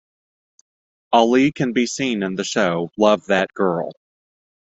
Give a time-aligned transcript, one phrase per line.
[1.13, 3.91] Ali can be seen in the show, Love That Girl!